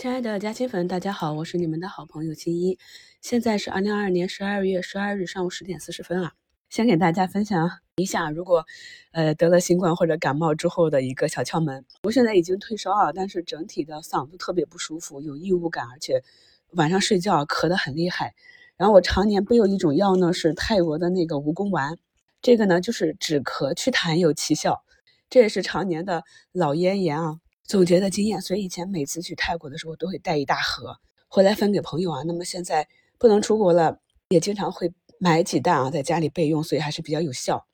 [0.00, 2.78] 亲爱的嘉兴粉，大家好，我是你们的好朋友青一。
[3.20, 6.32] 现在是二零二二年十二月十二日上午十点四十分啊。
[6.70, 8.64] 先给大家分享一下，如果
[9.12, 11.84] 呃得了新冠或者感冒之后的一个小窍门。
[12.04, 16.22] 我现在已经退烧啊，但是整体的嗓子特别不舒服，有异物感，而且
[16.70, 18.34] 晚上睡觉咳得很厉害。
[18.78, 21.98] 然后我常年备有一种药呢，是泰国的那个蜈蚣丸，
[22.40, 24.82] 这个呢就是止咳祛痰有奇效，
[25.28, 27.36] 这也是常年的老咽炎啊。
[27.70, 30.98] 总结的经验，所以以前每次去泰国的时候都会带一大盒
[31.28, 32.24] 回来分给朋友啊。
[32.26, 37.64] 那么现在不能出国了，也经常会买几袋啊，在家里备用，所以还是比较有效。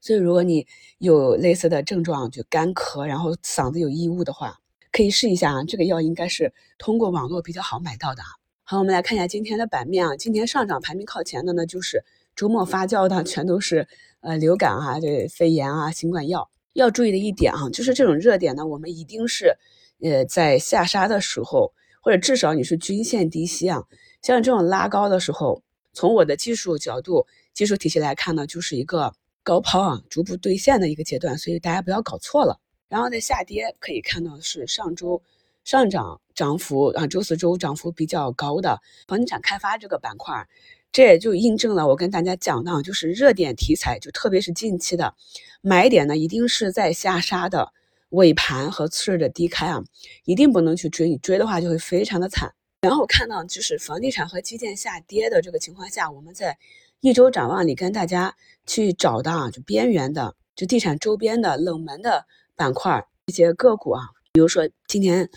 [0.00, 0.66] 所以如果你
[0.96, 4.58] 有类似的症状，就干咳，然后嗓子有异物的话，
[4.90, 5.62] 可以试一下啊。
[5.64, 8.22] 这个药应该是通过网络比较好买到的。
[8.62, 10.16] 好，我们来看一下今天的版面啊。
[10.16, 12.02] 今天上涨排名靠前的呢，就是
[12.34, 13.86] 周末发酵的，全都是
[14.22, 16.48] 呃流感啊、这肺炎啊、新冠药。
[16.72, 19.56] 要注意的一点啊，就是这种热点呢，我们一定是，
[20.00, 23.84] 呃，在下杀的时候，或者至少你是均线低吸啊。
[24.22, 32.60] 像这种拉高的时候，从我的技术角度、技术体系来看呢，就是一个高抛啊，逐步兑现的一个阶段，所以大家不要搞错了。
[32.88, 35.22] 然后在下跌，可以看到是上周
[35.64, 40.46] 上涨涨幅啊，周四周涨幅比较高的房地产开发这个板块。
[40.92, 45.14] 这也就印证了我跟大家讲的，就是热点题材，就特别是近期的
[45.62, 47.72] 买点呢，一定是在下杀的
[48.10, 49.82] 尾盘和次日的低开啊，
[50.26, 52.52] 一定不能去追，你追的话就会非常的惨。
[52.82, 56.58] 然后看到就是房地产和基建下跌的这个情况下，我们在
[57.00, 65.30] 一周展望里跟大家去找的啊，就边缘的，就地产周边的冷门的板块一些个股啊，比如说今天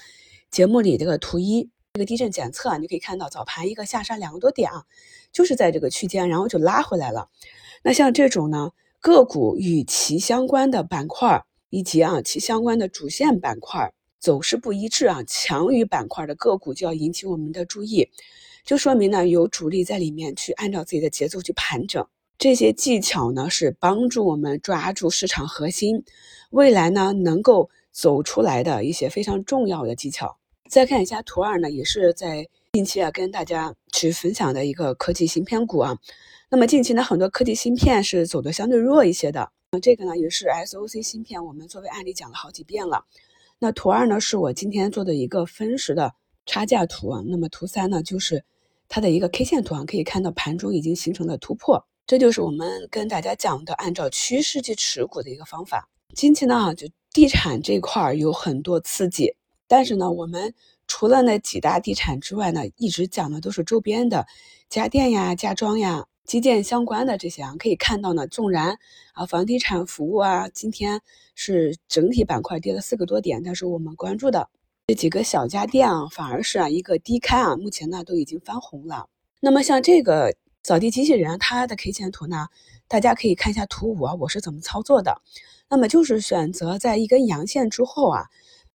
[0.51, 1.69] 节目里这个图一。
[1.95, 4.83] 这个地震检测啊，你可以看到早盘一个下杀两个多点啊，
[5.31, 7.29] 就是在这个区间，然后就拉回来了。
[7.83, 18.09] 那像这种呢，个股与其相关的板块以及啊其相关的主线板块走势不一致啊，强于板块的个股就要引起我们的注意，
[18.65, 22.05] 就说明呢有主力在里面去按照自己的节奏去盘整。
[22.37, 26.03] 这些技巧呢是帮助我们抓住市场核心，
[26.49, 30.37] 未来呢能够走出来的一些非常重要的技巧。
[30.67, 35.97] 再看一下图二呢，也是在近期啊跟大家去分享的一个科技芯片股啊。
[36.49, 39.51] 那么近期呢，很多科技芯片是走的相对弱一些的。
[39.71, 43.05] 那这个呢也是 SOC 芯片，我们作为案例讲了好几遍了。
[43.59, 46.13] 那图二呢是我今天做的一个分时的
[46.45, 47.21] 差价图啊。
[47.25, 48.43] 那么图三呢就是
[48.89, 51.85] 它的一个 K 线图啊，可以看到盘中已经形成了突破。
[52.07, 55.87] 这就是我们跟大家讲的按照趋势去持股的一个方法。
[56.13, 59.35] 近期呢就地产这块有很多刺激。
[59.67, 60.53] 但是呢，我们
[60.87, 64.27] 除了那几大地产之外呢，一直讲的都是周边的
[64.69, 67.55] 家电呀、家装呀、基建相关的这些啊。
[67.57, 68.77] 可以看到呢，纵然
[69.13, 71.01] 啊房地产服务啊，今天
[71.33, 74.47] 是整体板块跌了四个多点，但是我们关注的
[74.85, 79.09] 这几个小家电啊，反而是啊一个低开啊，目前呢都已经翻红了。
[79.39, 82.49] 那么像这个扫地机器人，它的 K 线图呢，
[82.87, 85.21] 大家可以看一下图五啊，我是怎么操作的。
[85.67, 88.25] 那么就是选择在一根阳线之后啊。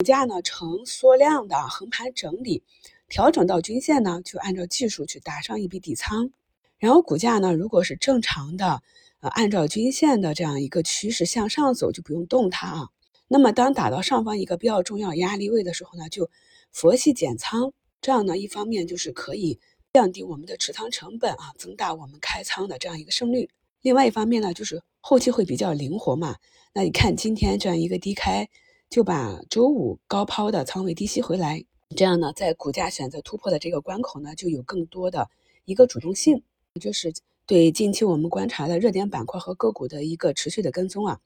[0.01, 2.63] 股价呢呈缩量的横盘整理，
[3.09, 6.31] 调整到均线呢，就按照技术去打上一笔底仓。
[6.79, 8.81] 然后股价呢，如果是正常的，
[9.19, 12.89] 呃，按照均线的这样一个趋势向上走，就不用动它啊。
[13.27, 16.31] 那么当打到上方一个比较重要压力位的时候呢，就
[16.71, 17.73] 佛系减仓。
[18.01, 19.59] 这样呢，一方面就是可以
[19.93, 23.51] 降低我们的持仓成本啊，增大我们开仓的这样一个胜率。
[23.83, 26.37] 另外一方面呢，就是后期会比较灵活嘛。
[26.73, 28.49] 那你看今天这样一个低开。
[28.91, 31.63] 就把周五高抛的仓位低吸回来，
[31.95, 35.29] 这样呢，在股价选择突破的这个关口呢，就有更多的
[35.67, 36.43] 一个主动性，
[36.81, 37.13] 就是
[37.45, 41.21] 对近期我们观察的热点板块和个股的一个持续的跟踪啊。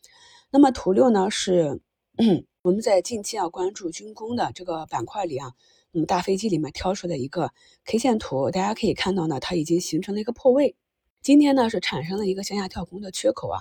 [0.50, 1.80] 那么图六呢，是
[2.62, 5.52] 我们在近期要关注军工的这个板块里啊，
[5.92, 7.52] 那么大飞机里面挑出的一个
[7.84, 10.74] K 线图，大家可以看到呢，它已经形成了一个破位，
[11.22, 13.60] 今天呢是产生了一个向下跳空的缺口啊。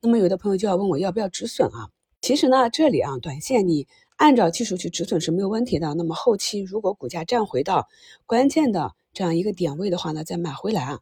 [0.00, 1.90] 那么有的朋友就要问我要不要止损啊？
[2.20, 3.86] 其实呢，这里啊，短线你
[4.16, 5.94] 按照技术去止损是没有问题的。
[5.94, 7.88] 那么后期如果股价站回到
[8.26, 11.00] 关键的这样一个点位的话呢，再买回来啊，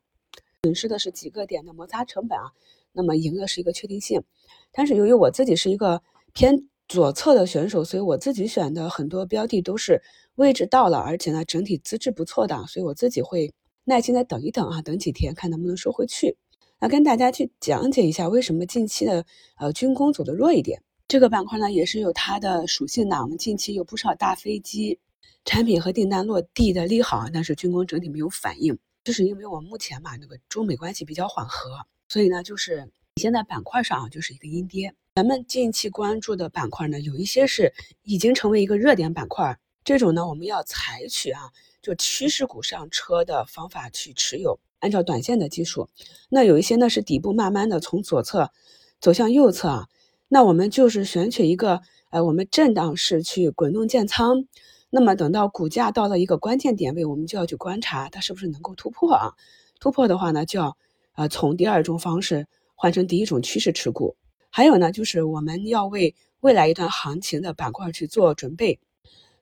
[0.63, 2.53] 损失的是几个点的摩擦成本啊，
[2.93, 4.23] 那么赢的是一个确定性。
[4.71, 10.01] 但是由于我自己是一个偏左侧的选手，所以我自己选的很多标的都是
[10.37, 16.37] 位置到了，而且呢整体资质不错的，所以我自己会耐心的等一等啊，等几天看能不能收回去。
[16.79, 19.27] 那跟大家去讲解一下为什么近期的
[19.57, 20.81] 呃军工走的弱一点。
[21.09, 23.17] 这个板块呢也是有它的属性的。
[23.17, 24.99] 我们近期有不少大飞机
[25.47, 34.95] 产品和订单落地的利好，但是军工整体没有反应，就是因为我们目前嘛那个中美关系比较缓和，所以呢就是现在板块上就是一个阴跌。
[35.15, 37.73] 咱们近期关注的板块呢，有一些是
[38.03, 41.51] 已经成为一个热点板块，这种呢，我们要采取啊，
[41.81, 45.89] 就趋势股上车的方法去持有，按照短线的技术。
[46.29, 48.53] 那有一些呢是底部慢慢的从左侧
[49.01, 49.89] 走向右侧啊，
[50.29, 51.81] 那我们就是选取一个，
[52.11, 54.47] 呃，我们震荡式去滚动建仓。
[54.91, 59.33] 那么等到股价到了一个关键点位，我们就要去观察它是不是能够突破啊。
[59.81, 60.77] 突破的话呢，就要
[61.15, 64.17] 呃从第二种方式换成第一种趋势持股。
[64.51, 68.79] 还有呢，就是我们要为未来一段行情的板块去做准备。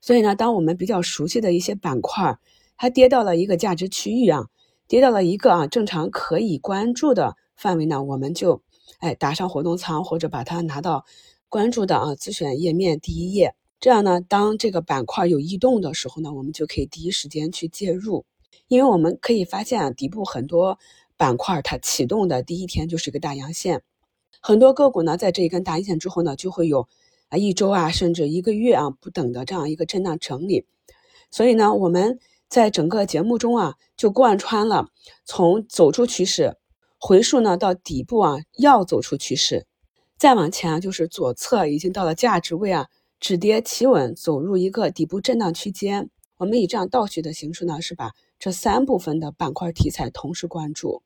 [0.01, 2.39] 所以呢，当我们比较熟悉的一些板块，
[2.77, 4.47] 它跌到了一个价值区域啊，
[4.89, 8.63] 跌到了一个啊正常可以关注的范围呢，我们就
[8.99, 11.05] 哎打上活动仓或者把它拿到
[11.49, 13.55] 关注的啊自选页面第一页。
[13.79, 18.25] 这样呢，当这个板块有异动的时候呢，我们就可以第一时间去介入，
[18.69, 20.79] 因为我们可以发现啊，底部很多
[21.19, 23.83] 板块它启动的第一天就是一个大阳线，
[24.41, 26.89] 很多个股呢在这一根大阴线之后呢，就会有
[27.29, 30.65] 啊一周啊甚至一个月啊不等的这样一个震荡整理，
[31.31, 32.19] 所以呢，我们
[32.49, 34.89] 在整个节目中啊就贯穿了
[35.27, 36.57] 从走出趋势
[36.99, 39.67] 回溯呢到底部啊要走出趋势，
[40.19, 42.87] 再往前啊就是左侧已经到了价值位啊。
[43.19, 46.11] 止跌企稳，走入一个底部震荡区间。
[46.37, 51.03] 我们以这样倒序的形式呢，是把这三部分的板块题材同时关注，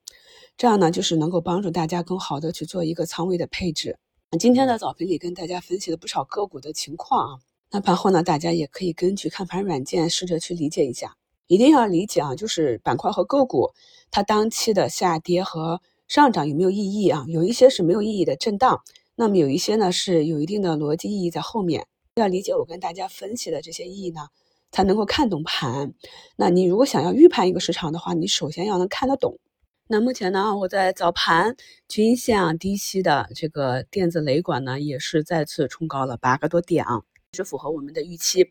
[0.56, 3.96] 这样呢，就是能够帮助大家更好的去做一个仓位的配置。
[4.40, 7.38] 今天的早评里跟大家分析了不少个股的情况啊，
[7.70, 11.16] 那盘后呢，大家也可以根据看盘软件试着去理解一下。
[11.50, 13.72] 一定要理解啊，就是板块和个股
[14.12, 17.24] 它当期的下跌和上涨有没有意义啊？
[17.26, 18.82] 有一些是没有意义的震荡，
[19.16, 21.88] 那么有一些呢是有一定的逻辑意义在后面。
[22.14, 24.28] 要理解我跟大家分析的这些意义呢，
[24.70, 25.92] 才能够看懂盘。
[26.36, 29.40] 那你如果想要预判一个市场的话，你首先要能看得懂。
[29.88, 31.56] 那目前呢，我在早盘
[31.88, 37.02] 均线啊低吸的这个电子雷管呢，也是再次冲高了八个多点啊，
[37.32, 38.48] 是符合我们的预期。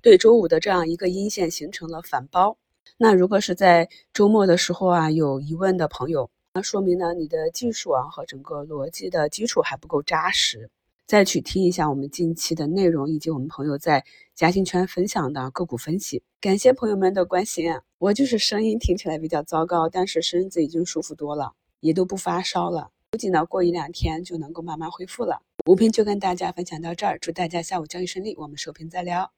[0.00, 2.56] 对周五的这样一个阴线形成了反包。
[2.96, 10.70] 那如果是在周末的时候啊有疑问的朋友，那说明呢你的技术啊和整个逻辑的基础还不够扎实。
[11.06, 14.04] 再去听一下我们近期的内容，以及我们朋友在
[14.36, 16.22] 嘉兴圈分享的个股分析。
[16.40, 17.68] 感谢朋友们的关心，
[17.98, 25.42] 我就是声音听起来比较糟糕，但是身子已经舒服多了，也都不发烧了，估计呢过一两天就能够慢慢恢复了。
[25.66, 29.32] 吴斌就跟大家分享到这儿，祝大家下午交易顺利，我们收评再聊。